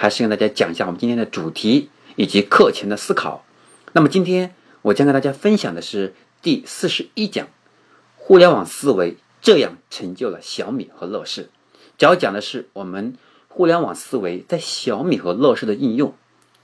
[0.00, 3.44] 还是跟大家讲一下我们今天的主题以及课前的思考。
[3.92, 7.48] 那么今天我将跟大家分享的是第四十一讲：
[8.14, 11.50] 互联网思维这样成就了小米和乐视。
[11.98, 13.16] 主要讲的是我们
[13.48, 16.14] 互联网思维在小米和乐视的应用，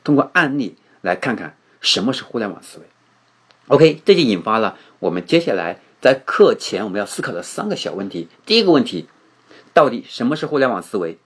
[0.04, 2.84] 通过案例来看看什么是互联网思维。
[3.66, 8.28] OK，这就引发了我们接下来在课前我们要思考的三个小问题。
[8.46, 9.08] 第一个问题，
[9.72, 11.18] 到底什么是互联网思维？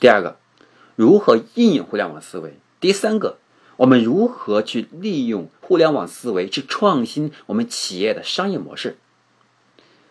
[0.00, 0.38] 第二个。
[0.96, 2.54] 如何应用互联网思维？
[2.80, 3.38] 第三个，
[3.76, 8.96] 我们如何去利用互联网思维去创新我们企业的商业模式？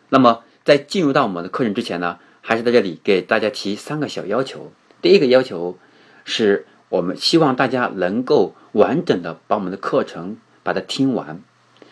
[0.10, 4.72] 那么，在进入到我们的课程之前呢，还是在这里给大家提三个小要求。
[5.02, 5.78] 第一个要求
[6.26, 11.42] 是我们希望大家能够完整的把我们的课程把它听完，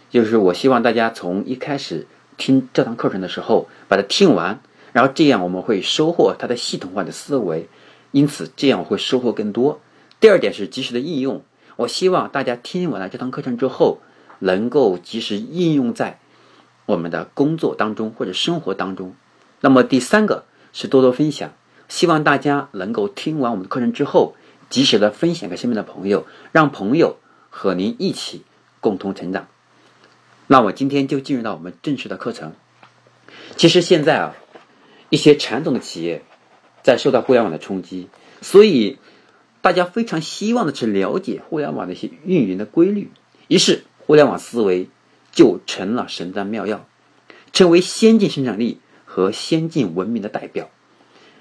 [0.10, 4.60] 就是我希望大家从一开始听这堂课程的时候把它听完，
[4.92, 7.70] 然后这样我们会收获它的系统化的思维。
[8.12, 9.80] 因此，这样会收获更多。
[10.20, 11.44] 第二点是及时的应用。
[11.78, 14.00] 我希望大家听完了这堂课程之后，
[14.40, 16.20] 能够及时应用在
[16.86, 19.16] 我们的工作当中或者生活当中。
[19.62, 21.54] 那么第三个是多多分享，
[21.88, 24.36] 希望大家能够听完我们的课程之后，
[24.70, 27.18] 及时的分享给身边的朋友，让朋友
[27.50, 28.44] 和您一起
[28.80, 29.48] 共同成长。
[30.48, 32.54] 那我今天就进入到我们正式的课程。
[33.56, 34.36] 其实现在啊，
[35.10, 36.24] 一些传统的企业。
[36.84, 38.08] 在受到互联网的冲击，
[38.42, 38.98] 所以
[39.62, 43.12] 大家非常希望的去了解互联网的一些运营的规律，
[43.48, 44.88] 于是互联网思维
[45.32, 46.88] 就成了神丹妙药，
[47.54, 50.70] 成为先进生产力和先进文明的代表。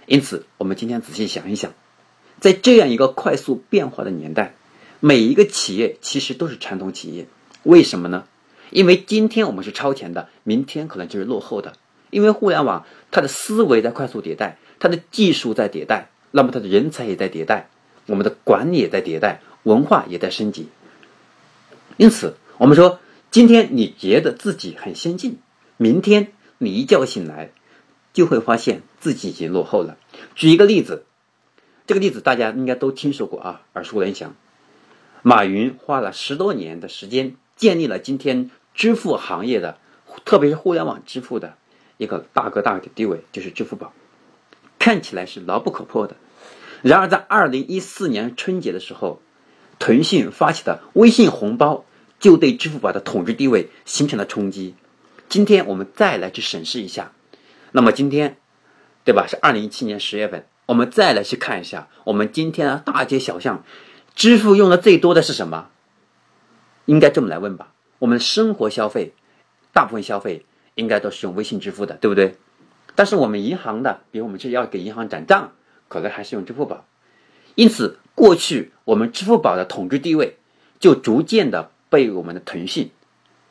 [0.06, 1.72] 因此，我们今天仔细想一想，
[2.40, 4.54] 在这样一个快速变化的年代，
[5.00, 7.26] 每一个企业其实都是传统企业。
[7.62, 8.24] 为什么呢？
[8.70, 11.72] 因为今天我们是超前的，明天可能就是落后的。
[12.10, 14.58] 因为互联网它的思维在快速迭代。
[14.80, 17.68] 它的技术在迭代，那么它的人才也在迭代，
[18.06, 20.68] 我们的管理也在迭代，文化也在升级。
[21.98, 22.98] 因此，我们说，
[23.30, 25.38] 今天你觉得自己很先进，
[25.76, 27.52] 明天你一觉醒来，
[28.14, 29.98] 就会发现自己已经落后了。
[30.34, 31.04] 举一个例子，
[31.86, 34.34] 这个例子大家应该都听说过啊，耳熟能详。
[35.22, 39.76] 马云花了十多年的时间，建立了今天支付行业的，
[40.24, 41.58] 特别是互联网支付的
[41.98, 43.92] 一个大哥大的地位，就是支付宝。
[44.80, 46.16] 看起来是牢不可破的，
[46.80, 49.20] 然而在二零一四年春节的时候，
[49.78, 51.84] 腾讯发起的微信红包
[52.18, 54.74] 就对支付宝的统治地位形成了冲击。
[55.28, 57.12] 今天我们再来去审视一下，
[57.72, 58.38] 那么今天，
[59.04, 59.26] 对吧？
[59.28, 63.62] 是二零一七年十月份，我们再来去看一下，我们今天的大街小巷，
[64.14, 65.68] 支付用的最多的是什么？
[66.86, 67.74] 应该这么来问吧？
[67.98, 69.12] 我们生活消费，
[69.74, 72.36] 大部分消费应该都是用微信支付的，对不对？
[72.94, 75.52] 但是我们银行的，比如我们是要给银行转账，
[75.88, 76.84] 可能还是用支付宝。
[77.54, 80.36] 因此，过去我们支付宝的统治地位
[80.78, 82.90] 就逐渐的被我们的腾讯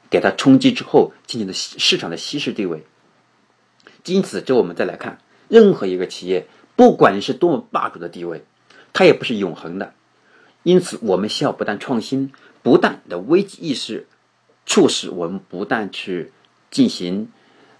[0.09, 2.83] 给它冲击之后，进行了市场的稀释地位。
[4.05, 8.43] 因此，这我们再来看，任何一个企业，不管是多么霸主的地位，
[8.93, 9.93] 它也不是永恒的。
[10.63, 14.07] 因此，我们需要不断创新，不断的危机意识，
[14.65, 16.31] 促使我们不断去
[16.71, 17.31] 进行。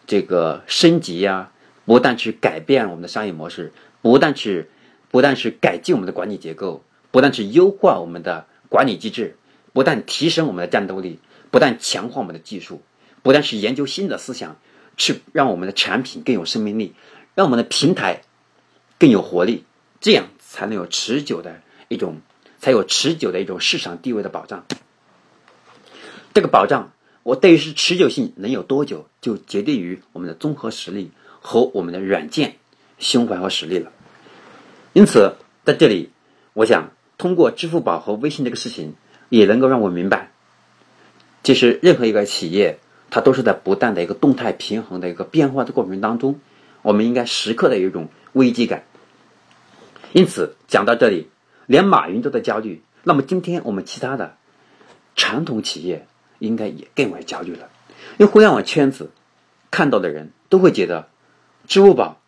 [0.09, 1.51] 这个升级呀，
[1.85, 3.71] 不但去改变我们的商业模式，
[4.01, 4.67] 不但去，
[5.11, 9.37] 不但是改进我们的管理结构，不但是优化我们的管理机制，
[9.71, 11.19] 不但提升我们的战斗力，
[11.51, 12.81] 不但强化我们的技术，
[13.21, 14.57] 不但是研究新的思想，
[14.97, 16.95] 去让我们的产品更有生命力，
[17.35, 18.23] 让我们的平台
[18.97, 19.63] 更有活力，
[20.01, 22.21] 这样才能有持久的一种，
[22.57, 24.65] 才有持久的一种市场地位的保障。
[26.33, 26.91] 这个保障。
[27.29, 31.11] 我对于是持久性能有多久，就决定于我们的综合实力
[31.41, 32.55] 和我们的软件
[32.97, 33.91] 胸怀和实力了。
[34.93, 36.09] 因此，在这里，
[36.53, 36.89] 我想
[37.19, 38.95] 通过支付宝和微信这个事情，
[39.29, 40.31] 也能够让我明白，
[41.43, 42.79] 其实任何一个企业，
[43.11, 46.39] 它都是在不断的一个动态平衡的一个变化的过程当中，
[46.81, 48.85] 我们应该时刻的有一种危机感。
[50.13, 51.29] 因此，讲到这里，
[51.67, 54.35] 连马云都在焦虑，那么今天我们其他的
[55.15, 56.07] 传统企业。
[56.39, 57.69] 应该也更为焦虑了，
[58.17, 59.11] 因为互联网圈子
[59.69, 61.07] 看到的人都会觉得，
[61.67, 62.19] 支付宝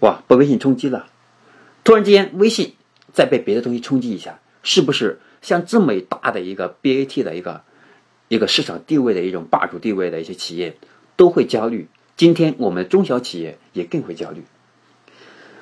[0.00, 1.06] 哇被微信冲击了，
[1.84, 2.74] 突然之间微信
[3.12, 7.62] 再被别的东西冲击一下，是不是像这么大的一个 BAT 的一个
[8.28, 10.76] 一个市场地位的一种霸主地位的一些企业
[11.16, 11.88] 都会焦虑？
[12.16, 14.44] 今天我们中小企业也更会焦虑。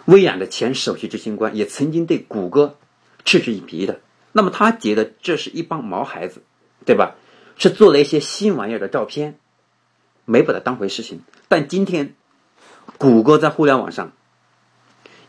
[0.04, 2.76] 微软的前首席执行官也曾经对谷歌
[3.24, 4.00] 嗤之以鼻的，
[4.32, 6.42] 那么他觉得这是一帮毛孩子，
[6.84, 7.14] 对吧？
[7.56, 9.38] 是做了一些新玩意儿的照片，
[10.24, 11.20] 没把它当回事情。
[11.48, 12.14] 但今天，
[12.98, 14.12] 谷歌在互联网上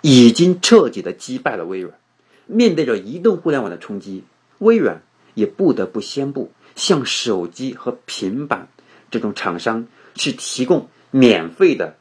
[0.02, 1.98] 已经彻底的击败了微软。
[2.46, 4.24] 面对着移动互联网的冲击，
[4.60, 5.02] 微软
[5.34, 8.68] 也不得不宣布向手机和平板
[9.10, 11.96] 这种厂商去提供免费的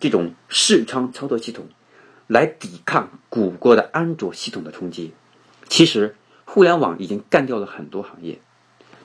[0.00, 1.68] 这种视窗操作系统。
[2.28, 5.12] 来抵抗谷歌的安卓系统的冲击。
[5.68, 6.16] 其实，
[6.46, 8.40] 互联网已经干掉了很多行业。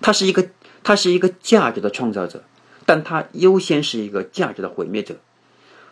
[0.01, 0.49] 它是一个，
[0.83, 2.43] 它是一个价值的创造者，
[2.85, 5.17] 但它优先是一个价值的毁灭者。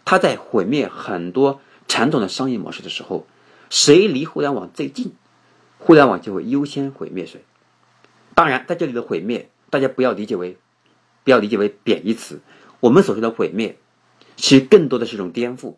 [0.06, 3.25] 它在毁灭很多传统的商业模式的时候，
[3.69, 5.13] 谁离互联网最近，
[5.80, 7.44] 互联网就会优先毁灭谁。
[8.36, 10.57] 当然，在这里的毁灭，大家不要理解为，
[11.24, 12.42] 不要理解为贬义词。
[12.81, 13.78] 我们所说的毁灭，
[14.36, 15.75] 其实更多的是一种颠覆。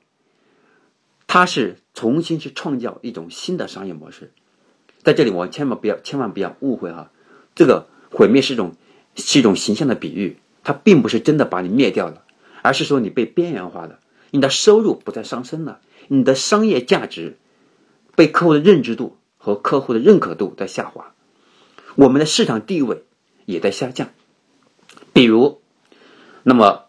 [1.28, 4.32] 它是重新去创造一种新的商业模式，
[5.04, 7.12] 在这里我千万不要千万不要误会哈，
[7.54, 8.76] 这个毁灭是一种
[9.16, 12.24] 是一种形象的比喻，它并不是真的把你灭掉了，
[12.64, 14.00] 而是说你被边缘化了，
[14.32, 17.38] 你的收入不再上升了，你的商业价值
[18.16, 21.14] 被客户的认知度和客户的认可度在下滑，
[21.94, 23.04] 我们的市场地位
[23.46, 24.10] 也在下降，
[25.14, 25.62] 比如，
[26.42, 26.86] 那么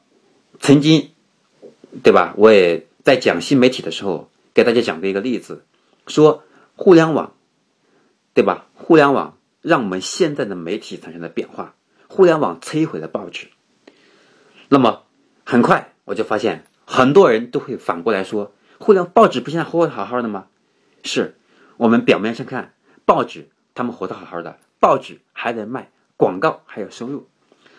[0.58, 1.10] 曾经，
[2.02, 2.34] 对吧？
[2.38, 2.86] 我也。
[3.04, 5.64] 在讲新媒体的时候，给大家讲过一个例子，
[6.08, 6.44] 说
[6.76, 7.32] 互联网，
[8.34, 8.66] 对吧？
[8.74, 9.37] 互联网
[9.68, 11.74] 让我们现在的媒体产生了变化，
[12.08, 13.48] 互联网摧毁了报纸。
[14.70, 15.04] 那么
[15.44, 20.46] 很快我就发现，很多人都会反过来说，互联报纸不现在活得好好的吗？
[21.04, 21.36] 是
[21.76, 22.72] 我们表面上看
[23.04, 27.28] 报纸，他们活得好好的，报纸还在卖广告，还有收入。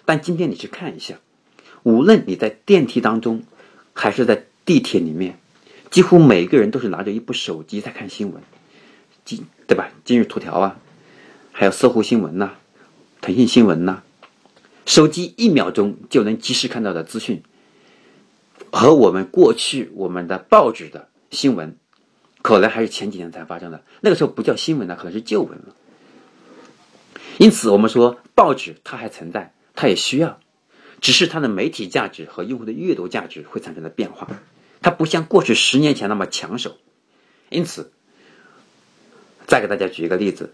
[0.05, 1.15] 但今天你去看一下，
[1.81, 3.43] 无论你在电梯当中，
[3.93, 5.39] 还是在地铁里面，
[5.89, 8.43] 几乎每个人都是拿着一部手机在看新闻，
[9.25, 9.89] 今对吧？
[10.05, 10.79] 今日头条啊，
[11.59, 12.51] 还有搜狐新闻呐，
[13.19, 14.01] 腾讯新闻呐，
[14.85, 17.43] 手机一秒钟就能及时看到的资讯，
[18.71, 21.75] 和我们过去我们的报纸的新闻，
[22.41, 23.83] 可能还是前几年才发生的。
[23.99, 25.75] 那个时候不叫新闻了，可能是旧闻了。
[27.39, 30.39] 因此，我们说报纸它还存在，它也需要，
[31.01, 34.29] 只是它的媒体价值和用户的阅读价值会产生的变化。
[34.81, 36.77] 它不像过去十年前那么抢手，
[37.49, 37.91] 因此，
[39.45, 40.53] 再给大家举一个例子，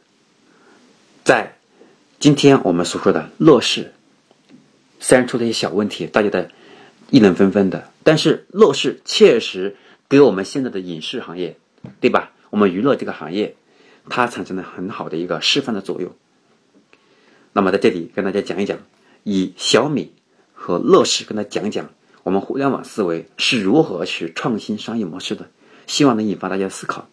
[1.25, 1.57] 在
[2.19, 3.91] 今天我们所说的乐视，
[4.99, 6.51] 虽然出了一些小问题，大家的
[7.09, 9.75] 议论纷纷的，但是乐视确实
[10.07, 11.57] 给我们现在的影视行业，
[11.99, 12.31] 对吧？
[12.51, 13.55] 我们娱乐这个行业，
[14.07, 16.13] 它产生了很好的一个示范的作用。
[17.53, 18.77] 那么在这里跟大家讲一讲，
[19.23, 20.13] 以小米
[20.53, 21.89] 和乐视跟他讲讲。
[22.21, 25.49] 我们互联网思维是如何去创新商业模式的？
[25.87, 27.09] 希望能引发大家思考。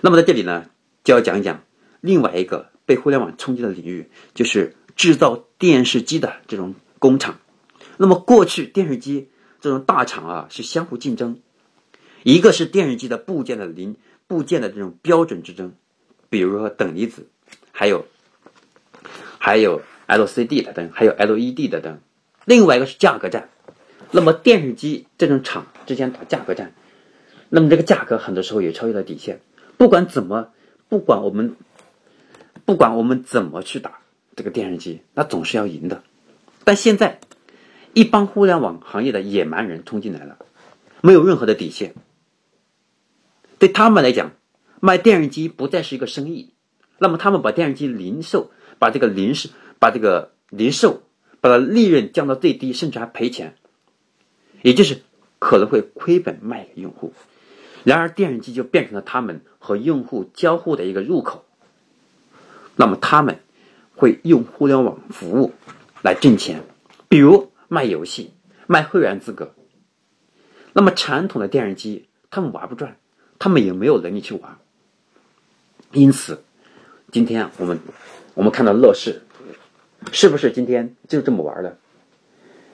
[0.00, 0.70] 那么在这里呢，
[1.04, 1.62] 就要讲一讲
[2.00, 7.38] 另外一个被互联网冲击的领域，就是制造电视机的这种工厂。
[7.98, 9.28] 那么过去电视机
[9.60, 11.38] 这种大厂啊是相互竞争，
[12.22, 13.96] 一个是电视机的部件的零
[14.26, 15.74] 部件的这种标准之争，
[16.30, 17.26] 比如说等离子，
[17.72, 18.06] 还有
[19.38, 22.00] 还有 LCD 的灯，还有 LED 的灯。
[22.46, 23.50] 另外一个是价格战。
[24.10, 26.72] 那么电视机这种厂之间打价格战，
[27.50, 29.42] 那么这个价格很多时候也超越了底线。
[29.76, 30.48] 不管怎么，
[30.88, 31.54] 不管我们，
[32.68, 34.00] 不管我们怎么去打
[34.36, 36.02] 这个电视机，那总是要赢的。
[36.64, 37.18] 但现在，
[37.94, 40.36] 一帮互联网行业的野蛮人冲进来了，
[41.00, 41.94] 没有任何的底线。
[43.58, 44.32] 对他们来讲，
[44.80, 46.52] 卖电视机不再是一个生意。
[46.98, 49.48] 那么他们把电视机零售，把这个零售，
[49.78, 51.00] 把这个零售，
[51.40, 53.56] 把它利润降到最低，甚至还赔钱。
[54.60, 55.00] 也就是
[55.38, 57.14] 可能会亏本卖给用户，
[57.84, 61.46] 然而电视机就变成了他们和用户交互的一个入口。
[62.78, 63.40] 那么他们
[63.96, 65.52] 会用互联网服务
[66.00, 66.62] 来挣钱，
[67.08, 68.32] 比如卖游戏、
[68.68, 69.52] 卖会员资格。
[70.72, 72.96] 那么传统的电视机他们玩不转，
[73.38, 74.56] 他们也没有能力去玩。
[75.92, 76.42] 因此，
[77.10, 77.78] 今天我们
[78.34, 79.22] 我们看到乐视，
[80.12, 81.76] 是不是今天就这么玩的？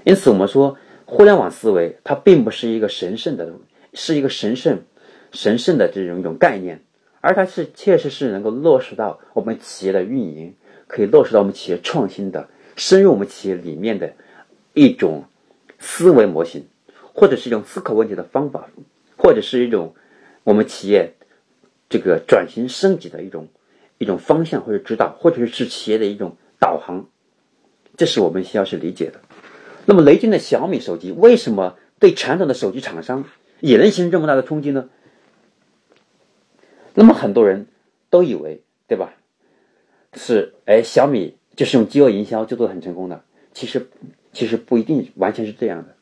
[0.05, 0.77] 因此我们说。
[1.07, 3.53] 互联网思维，它并不是一个神圣的，
[3.93, 4.83] 是一个神圣、
[5.33, 6.83] 神圣的这种一种概念，
[7.25, 10.55] 而它是确实是能够落实到我们企业的运营，
[10.87, 14.13] 可以落实到我们企业创新的、深入我们企业里面的
[14.75, 15.25] 一种
[15.79, 16.67] 思维模型，
[17.15, 18.69] 或者是一种思考问题的方法，
[19.17, 19.95] 或者是一种
[20.43, 21.15] 我们企业
[21.89, 23.49] 这个转型升级的一种
[23.97, 27.07] 一种方向或者指导，或者是企业的一种导航，
[27.97, 29.19] 这是我们需要去理解的。
[29.87, 33.25] 那么雷军的小米手机为什么对传统的手机厂商
[33.61, 34.91] 也能形成这么大的冲击呢？
[36.95, 37.67] 那么很多人
[38.09, 39.15] 都以为，对吧？
[40.15, 43.25] 是哎，小米就是用饥饿营销就做的很成功的。
[43.53, 43.89] 其实，
[44.33, 45.97] 其实不一定完全是这样的，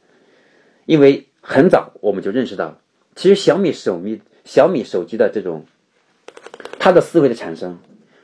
[0.84, 2.78] 因为很早我们就认识到，
[3.16, 5.64] 其实小米手米小米手机的这种
[6.78, 7.78] 它的思维的产生，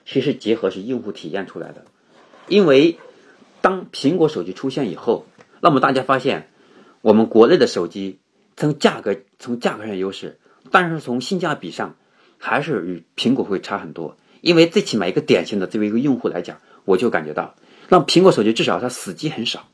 [0.04, 1.86] 其实结合是用户体验出来的。
[2.48, 2.98] 因为
[3.62, 5.24] 当苹果手机出现以后，
[5.60, 6.48] 那么大家发现，
[7.00, 8.18] 我们国内的手机
[8.56, 10.38] 从价格从价格上优势，
[10.70, 11.96] 但是从性价比上。
[12.38, 17.56] 还是与苹果会差很多，因为最起码一个典型的作为一个用户来讲，我就感觉到，
[17.88, 19.68] 那苹果手机至少它死机很少，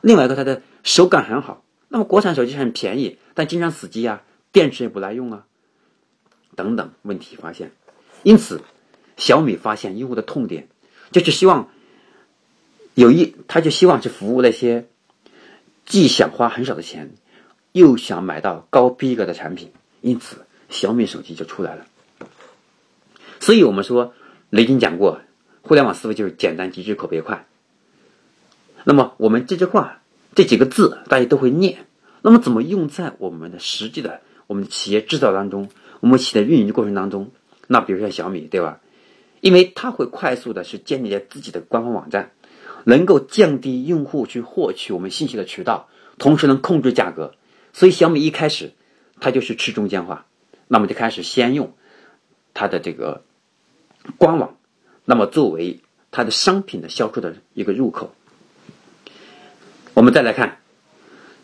[0.00, 1.64] 另外一个它的手感很好。
[1.88, 5.44] 那么国产手机很便宜，但经常死机啊，电池也不耐用啊，
[6.54, 7.72] 等等问题发现。
[8.22, 8.60] 因此，
[9.16, 10.68] 小米发现用户的痛点，
[11.10, 11.68] 就是希望
[12.94, 14.86] 有一，他就希望去服务那些
[15.84, 17.12] 既想花很少的钱，
[17.72, 19.72] 又想买到高逼格的产品。
[20.00, 20.46] 因此。
[20.70, 21.84] 小米手机就出来了，
[23.40, 24.14] 所以我们说，
[24.48, 25.20] 雷军讲过，
[25.62, 27.46] 互联网思维就是简单、极致、口碑快。
[28.84, 30.00] 那么我们这句话
[30.34, 31.86] 这几个字大家都会念，
[32.22, 35.68] 那么怎么用在我们的实际的我们企业制造当中，
[36.00, 37.30] 我们企业运营的过程当中？
[37.66, 38.80] 那比如说小米，对吧？
[39.40, 42.30] 因为它会快速的去建立在自己的官方网站，
[42.84, 47.34] 能够降低用户去获取我们信息的渠道，同时能控制价格。
[47.72, 48.72] 所以小米一开始
[49.18, 50.26] 它就是吃中间化。
[50.72, 51.74] 那么就开始先用
[52.54, 53.24] 它的这个
[54.18, 54.56] 官网，
[55.04, 55.80] 那么作为
[56.12, 58.14] 它的商品的销售的一个入口。
[59.94, 60.60] 我们再来看，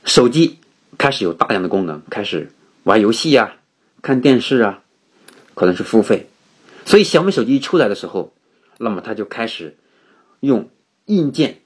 [0.05, 0.61] 手机
[0.97, 2.53] 开始有大量的功能，开始
[2.85, 3.57] 玩游戏啊、
[4.01, 4.85] 看电视啊，
[5.55, 6.29] 可能是付费。
[6.85, 8.33] 所以小米手机一出来的时候，
[8.79, 9.77] 那么它就开始
[10.39, 10.71] 用
[11.07, 11.59] 硬件，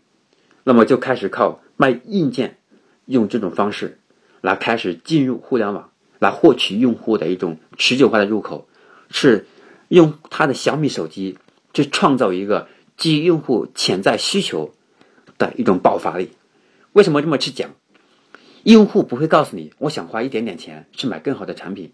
[0.64, 2.56] 那么就开始靠卖硬件，
[3.04, 3.98] 用这种方式
[4.40, 5.89] 来开始进入互联网。
[6.20, 8.68] 来获取用户的一种持久化的入口，
[9.10, 9.46] 是
[9.88, 11.38] 用他的小米手机
[11.74, 14.72] 去创造一个基于用户潜在需求
[15.38, 16.30] 的一种爆发力。
[16.92, 17.70] 为什么这么去讲？
[18.64, 21.92] 用户不会告诉你，我想花一点点钱去买更好的产品，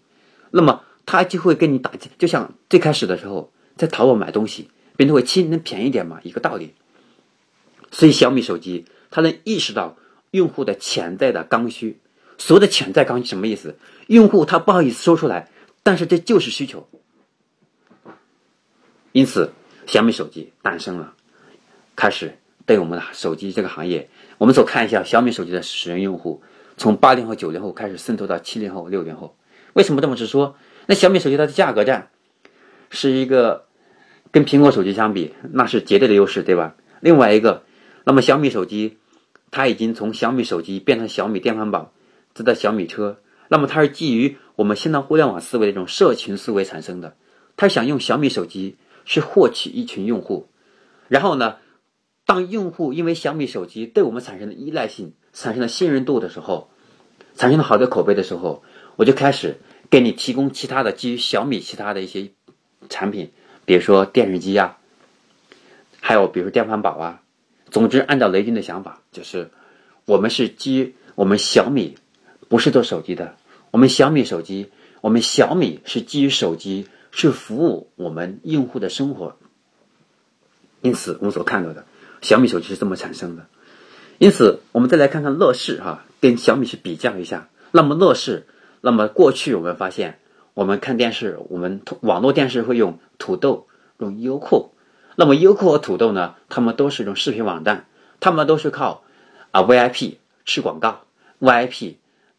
[0.51, 6.73] 那么他就会跟你打，就像最开始的时候在淘宝买东西，别人会亲能便宜点嘛，一个道理。
[7.91, 9.95] 所以小米手机它能意识到
[10.31, 11.99] 用户的潜在的刚需。
[12.37, 13.77] 所谓的潜在刚需什么意思？
[14.07, 15.49] 用户他不好意思说出来，
[15.83, 16.87] 但是这就是需求。
[19.11, 19.51] 因此，
[19.85, 21.13] 小米手机诞生了，
[21.95, 26.41] 开始对我们的手机这个行业，我们所看一下小米手机的使用用户，
[26.77, 29.35] 从八零后、九零后开始渗透到七零后、六零后。
[29.73, 30.55] 为什么这么直说？
[30.85, 32.09] 那小米手机它的价格战
[32.89, 33.65] 是一个
[34.31, 36.75] 跟苹果手机相比，那是绝对的优势，对吧？
[36.99, 37.63] 另外一个，
[38.03, 38.97] 那么小米手机
[39.49, 41.91] 它已经从小米手机变成小米电饭煲。
[42.37, 47.15] 这的小米车，那么它是基于我们现在互联网思维的一种社群思维产生的。
[47.55, 50.47] 他想用小米手机去获取一群用户，
[51.07, 51.57] 然后呢，
[52.23, 56.69] 当用户因为小米手机对我们产生的依赖性、产生了信任度的时候，
[57.35, 58.63] 产生了好的口碑的时候，
[58.95, 59.57] 我就开始
[59.89, 62.29] 给你提供其他的基于小米其他的一些
[62.89, 63.31] 产品，
[63.65, 64.77] 比如说电视机啊，
[65.99, 67.23] 还有比如电饭煲啊。
[67.71, 69.49] 总之，按照雷军的想法，就是
[70.05, 71.97] 我们是基于我们小米。
[72.49, 73.35] 不是做手机的，
[73.71, 79.35] 我们小米手机，我们小米是基于手机，去服务我们用户的生活。
[80.81, 81.85] 因此，我们所看到的
[82.21, 83.47] 小米手机是这么产生的。
[84.17, 87.49] 因此，我们再来看看乐视哈，跟小米去比较一下。
[87.71, 88.47] 那么乐视，
[88.81, 90.19] 那么过去我们发现，
[90.53, 94.71] 我们看电视，我们网络电视会用土豆，用优酷。
[95.15, 97.87] 那么优酷和土豆呢，他们都是一种视频网站，
[98.19, 99.03] 他们都是靠
[99.51, 101.01] 啊 VIP 吃广告
[101.39, 101.95] ，VIP。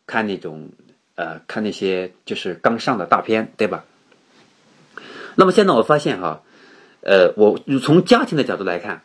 [0.09, 0.71] 看那种，
[1.17, 3.85] 呃，看那些就是刚上的大片，对吧？
[5.37, 6.43] 那么现在我发现哈，
[7.03, 9.05] 呃，我从家庭的角度来看，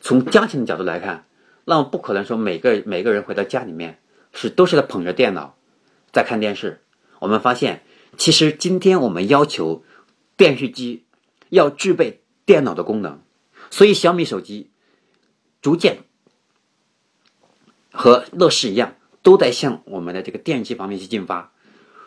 [0.00, 1.26] 从家庭的角度来看，
[1.64, 3.98] 那么不可能说每个每个人回到家里面
[4.32, 5.56] 是都是在捧着电脑
[6.12, 6.80] 在看电视。
[7.18, 7.82] 我们发现，
[8.16, 9.84] 其实今天我们要求
[10.36, 11.04] 电视机
[11.48, 13.20] 要具备电脑的功能，
[13.70, 14.70] 所以小米手机
[15.60, 16.04] 逐渐
[17.90, 18.94] 和乐视一样。
[19.22, 21.52] 都在向我们的这个电机方面去进发，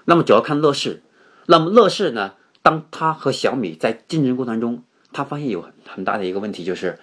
[0.06, 1.02] 那么主要看乐视，
[1.46, 7.00] 那么乐视呢，当它和小米在竞争过程中，它发现有很很大的一个问题，就是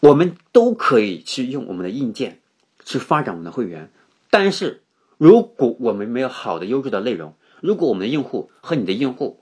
[0.00, 2.40] 我们都可以去用我们的硬件
[2.84, 3.90] 去发展我们的会员，
[4.30, 4.82] 但是
[5.18, 9.38] 如果我们没有好的优质的内容，如果我们的用户和你的用户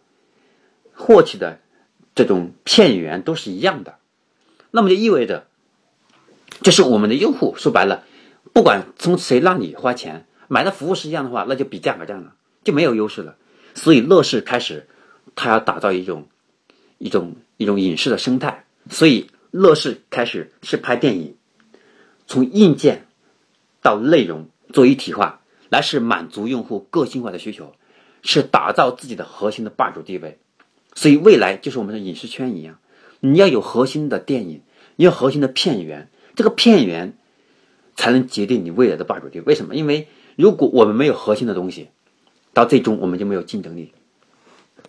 [0.92, 1.60] 获取的
[2.16, 3.98] 这种片源都是一样的，
[4.72, 5.46] 那么就意味着，
[6.62, 8.04] 就是我们的用户说白了，
[8.52, 13.36] 不管从谁让你花钱买的服务是一样的话，那就比价格战了，就没有优势了。
[13.74, 14.88] 所以乐视开始，
[15.36, 16.28] 它要打造一种
[16.98, 21.36] 一种一种影视的生态，所以乐视开始是拍电影，
[22.26, 23.06] 从硬件
[23.82, 27.74] 到内容做一体化，来是满足用户个性化的需求，
[28.22, 30.38] 是打造自己的核心的霸主地位。
[30.94, 32.80] 所以未来就是我们的影视圈一样，
[33.20, 34.62] 你要有核心的电影，
[34.96, 37.16] 你要核心的片源，这个片源
[37.98, 39.44] 才能决定你未来的霸主地位。
[39.44, 39.74] 为什么？
[39.74, 41.88] 因为如果我们没有核心的东西，
[42.54, 43.92] 到最终我们就没有竞争力。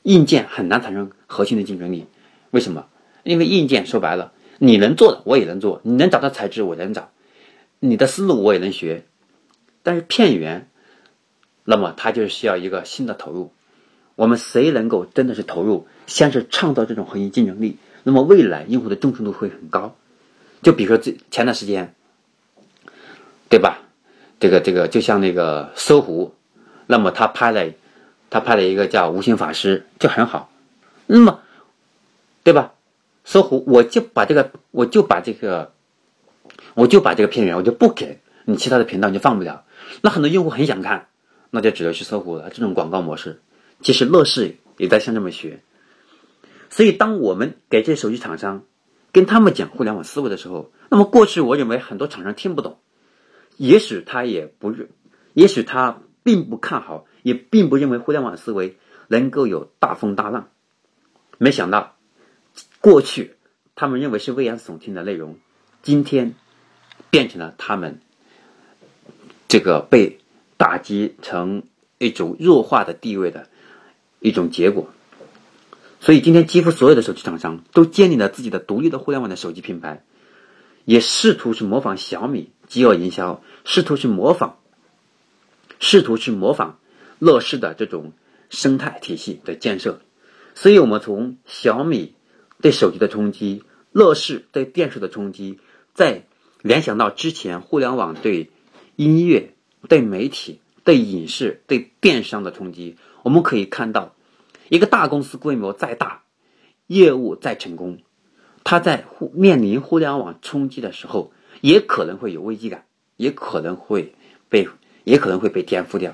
[0.03, 2.05] 硬件很难产生核心的竞争力，
[2.51, 2.85] 为什么？
[3.23, 7.09] 因为硬件说白了，你能做的我也能做，你能找到材质我也能找，
[7.79, 9.05] 你的思路我也能学。
[9.81, 10.69] 但是片源，
[11.63, 13.51] 那么它就需要一个新的投入。
[14.15, 19.95] 我们谁能够真的是投入，先是创造这种核心竞争力，那么未来用户的忠诚度会很高。
[20.61, 21.95] 就比如说这前段时间，
[23.49, 23.79] 对吧？
[24.39, 26.33] 这个这个就像那个搜狐，
[26.87, 27.73] 那么他拍了
[28.29, 30.51] 他拍了一个叫《无形法师》，就很好。
[31.07, 31.41] 那么，
[32.43, 32.73] 对吧？
[33.25, 35.73] 搜狐我就把这个我就把这个
[36.73, 39.65] 我就把这个片源我就不给你，其他的频道你就放不了。
[40.01, 41.07] 那很多用户很想看，
[41.49, 42.49] 那就只能去搜狐了。
[42.49, 43.41] 这种广告模式。
[43.81, 45.61] 其实乐视也在向这么学，
[46.69, 48.63] 所以当我们给这些手机厂商
[49.11, 52.77] 跟他们讲互联网思维的时候，那么过去我认为很多厂商听不懂，
[53.59, 54.87] 也许他也不认，
[55.33, 60.49] 也许他并不看好，也并不认为互联网思维能够有大风大浪。
[61.37, 61.95] 没想到
[62.81, 63.35] 过去
[63.75, 65.37] 他们认为是危言耸听的内容，
[65.83, 66.33] 今天
[67.09, 67.99] 变成了他们
[69.47, 70.19] 这个被
[70.57, 71.63] 打击成
[71.97, 73.47] 一种弱化的地位的。
[74.21, 74.89] 一种结果，
[76.01, 80.03] 所以今天几乎所有的手机厂商都建立了自己的独立的互联网的手机品牌，
[80.83, 84.53] 也试图去模仿小米饥饿营销，试图去模仿，
[85.79, 86.79] 试图去模仿
[87.19, 88.13] 乐视的这种
[88.49, 89.99] 生态体系的建设。
[90.55, 92.13] 所以，我们从小米
[92.61, 95.59] 对手机的冲击，乐视对电视的冲击，
[95.93, 96.23] 再
[96.61, 98.51] 联想到之前互联网对
[98.95, 99.53] 音乐、
[99.87, 102.97] 对媒体、对影视、对电商的冲击。
[103.23, 104.13] 我们可以看到，
[104.69, 106.23] 一个大公司规模再大，
[106.87, 107.99] 业务再成功，
[108.63, 112.85] 它在互面临互联网冲击的时候，也可能会有危机感，
[113.17, 114.13] 也可能会
[114.49, 114.67] 被
[115.03, 116.13] 也可能会被颠覆掉。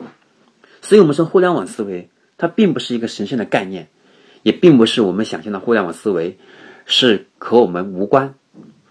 [0.81, 3.89] 所以，我们说互联网思维，它并不是一个神圣的概念，
[4.43, 6.37] 也并不是我们想象的互联网思维
[6.85, 8.35] 是和我们无关。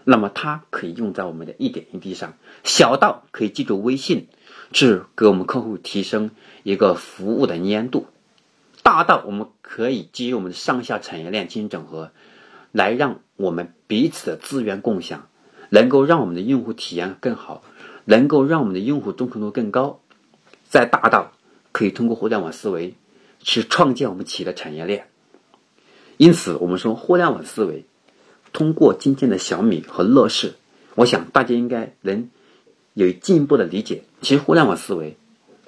[0.05, 4.29] 那么，它可以用在我们的一点一滴上，小到可以记住微信。
[4.73, 6.33] 是给我们客户提升
[6.65, 8.09] 一个服务的粘度，
[8.83, 12.11] 大到我们可以基于我们的上下产业链进行整合，
[12.73, 15.29] 来让我们彼此的资源共享，
[15.75, 17.65] 能够让我们的用户体验更好，
[18.05, 19.99] 能够让我们的用户忠诚度更高。
[20.69, 21.33] 再大到
[21.73, 22.95] 可以通过互联网思维
[23.41, 25.09] 去创建我们企业的产业链。
[26.17, 27.85] 因此，我们说互联网思维
[28.53, 30.55] 通过今天的小米和乐视，
[30.95, 32.29] 我想大家应该能。
[32.97, 35.17] 有进一步的理解，其实互联网思维，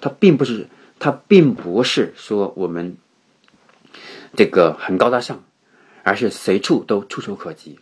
[0.01, 0.69] 它并不是，
[1.01, 2.97] 它并不是说我们
[4.37, 5.43] 这个很高大上，
[6.05, 7.81] 而是随处都触手可及，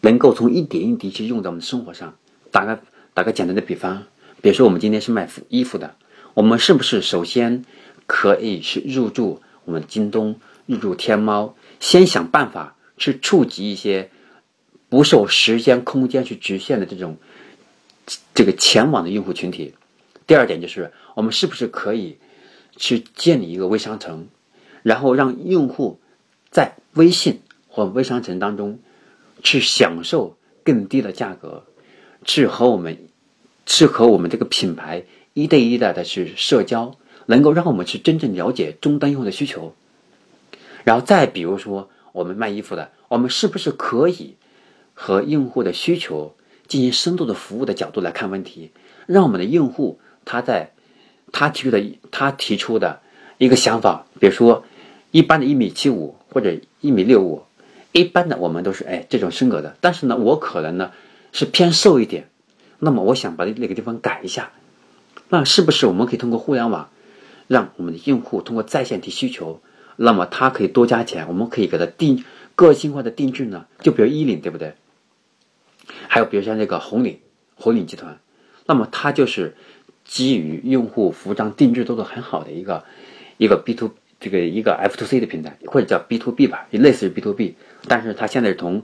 [0.00, 2.14] 能够从一点一滴去用在我们的生活上。
[2.50, 2.80] 打个
[3.14, 4.04] 打个简单的比方，
[4.40, 5.94] 比如说我们今天是卖衣服的，
[6.34, 7.64] 我们是不是首先
[8.06, 10.36] 可以去入驻我们京东、
[10.66, 14.10] 入驻天猫，先想办法去触及一些
[14.88, 17.16] 不受时间、空间去局限的这种。
[18.34, 19.74] 这个前往的用户群体，
[20.26, 22.16] 第二点就是我们是不是可以
[22.74, 24.26] 去建立一个微商城，
[24.82, 26.00] 然后让用户
[26.50, 28.80] 在微信或微商城当中
[29.42, 31.64] 去享受更低的价格，
[32.24, 33.08] 去和我们
[33.66, 39.74] 去和我们这个品牌一对一的的去社交，能够让我们去真正了解终端用户的需求。
[40.84, 44.36] 然后再比如说我们卖衣服的，我们是不是可以
[44.94, 46.34] 和用户的需求？
[46.68, 48.70] 进行深度的服务的角度来看问题，
[49.06, 50.70] 让我们的用户他在
[51.32, 53.00] 他提出的他提出的
[53.38, 54.62] 一个想法，比如说
[55.10, 57.42] 一般的一米七五或者一米六五，
[57.92, 60.92] 一般的我们都是哎这种风格的，但是呢我可能呢
[61.32, 62.28] 是偏瘦一点，
[62.78, 64.52] 那么我想把那个地方改一下，
[65.28, 66.90] 那是不是我们可以通过互联网
[67.48, 69.60] 让我们的用户通过在线提需求，
[69.96, 72.24] 那么他可以多加钱，我们可以给他定
[72.54, 73.66] 个性化的定制呢？
[73.80, 74.74] 就比如衣领，对不对？
[76.06, 77.18] 还有比如像那个红领
[77.56, 78.20] 红领集团，
[78.66, 79.56] 那么它就是
[80.04, 82.84] 基于用户服装定制做的很好的一个
[83.36, 87.56] 一个 B to B 这个一个 F to C 的平台，或者叫 B to B 吧，也类似于 B to B，
[87.88, 88.82] 但是它现在是同，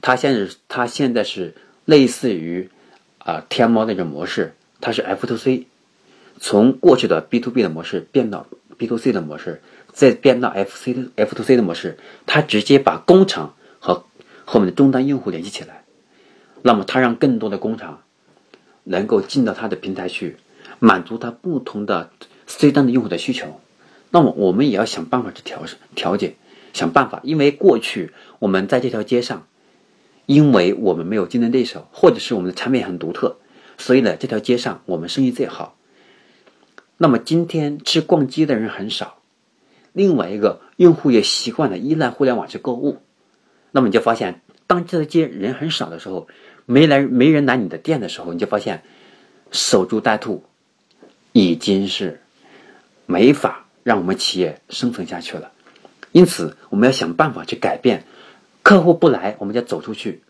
[0.00, 2.70] 它现在它现在是类似于
[3.18, 5.66] 啊天猫那种模式，它是 F to C，
[6.40, 8.46] 从过去的 B to B 的模式变到
[8.78, 9.60] B to C 的模式，
[9.92, 14.04] 再变到 F C 的 F to C 的模式，它直接把工厂和
[14.46, 15.84] 后面的终端用户联系起来，
[16.62, 18.02] 那么它让更多的工厂
[18.84, 20.36] 能够进到它的平台去，
[20.78, 22.10] 满足它不同的
[22.46, 23.60] C 端的用户的需求。
[24.10, 25.62] 那么我们也要想办法去调
[25.94, 26.36] 调节，
[26.72, 29.46] 想办法，因为过去我们在这条街上，
[30.24, 33.36] 因为我们没有竞争对手，或者是我们的产品很独特，
[33.76, 35.76] 所以呢，这条街上我们生意最好。
[36.96, 39.18] 那么今天去逛街的人很少，
[39.92, 42.98] 另外一个用户也习惯了依赖互联网去购物，
[43.72, 46.26] 那么你就发现，当这条街人很少的时候，
[46.64, 48.82] 没来没人来你的店的时候，你就发现
[49.50, 50.42] 守株待兔
[51.32, 52.20] 已经是
[53.06, 53.67] 没法。
[53.82, 55.50] 让我们企业生存下去了，
[56.12, 58.04] 因此我们要想办法去改变。
[58.62, 60.20] 客户不来，我们就走出去；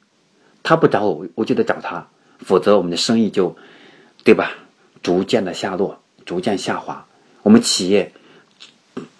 [0.62, 2.06] 他不找我，我就得找他，
[2.38, 3.56] 否则我们的生意就，
[4.22, 4.52] 对吧？
[5.02, 7.04] 逐渐的下落，逐渐下滑，
[7.42, 8.12] 我们企业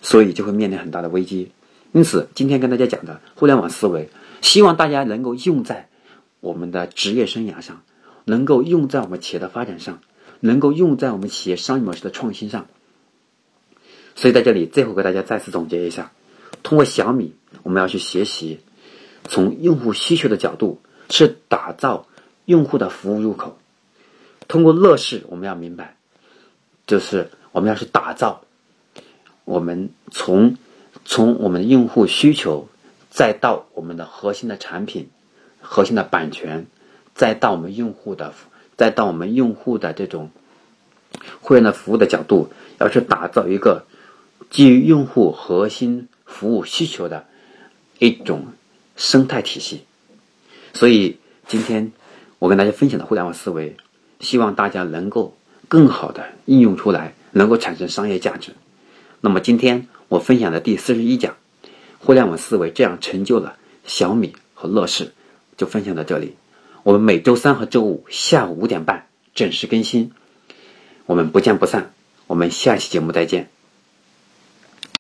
[0.03, 1.51] 所以就会面临很大的危机。
[1.93, 4.09] 因此，今天跟大家讲的互联网思维，
[4.41, 5.89] 希望大家能够用在
[6.41, 7.83] 我们的职业生涯上，
[8.25, 10.01] 能够用在我们企业的发展上，
[10.41, 12.67] 能够用在我们企业商业模式的创新上。
[14.19, 16.11] 所以在这里，最后给大家再次总结一下：
[16.65, 18.59] 通过小米，我们要去学习，
[19.23, 22.09] 从用户需求的角度，是打造
[22.45, 23.51] 用户的服务入口；
[24.49, 25.95] 通过乐视，我们要明白，
[26.85, 28.41] 就是我们要去打造
[29.45, 30.57] 我们从
[31.05, 32.69] 从我们的用户需求，
[33.11, 35.11] 再到我们的核心的产品、
[35.61, 36.67] 核心的版权，
[37.15, 38.35] 再到我们用户的，
[38.77, 40.33] 再到我们用户的这种
[41.41, 42.49] 会员的服务的角度，
[42.81, 43.85] 要去打造一个。
[44.51, 47.27] 基于用户核心服务需求的
[47.99, 48.47] 一种
[48.97, 49.83] 生态体系，
[50.73, 51.93] 所以今天
[52.39, 53.77] 我跟大家分享的互联网思维，
[54.21, 55.37] 希望大家能够
[55.69, 58.53] 更好的应用出来，能够产生商业价值。
[59.21, 61.37] 那么今天我分享的第四十一讲
[61.99, 65.13] 互联网思维，这样成就了小米和乐视，
[65.57, 66.37] 就分享到这里。
[66.85, 70.13] 我们每周三和周五下午五点半准时更新，
[71.07, 71.93] 我们不见不散。
[72.27, 73.58] 我们下期节目再见。